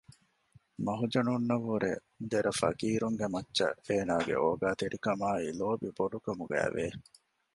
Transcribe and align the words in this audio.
މަހުޖަނުންނަށް 0.85 1.65
ވުރެ 1.67 1.93
ދެރަ 2.29 2.51
ފަކީރުންގެ 2.61 3.27
މައްޗަށް 3.33 3.77
އޭނާގެ 3.85 4.35
އޯގާވެރިކަމާއި 4.43 5.47
ލޯބި 5.59 5.89
ބޮޑު 5.97 6.17
ކަމުގައިވެ 6.25 6.85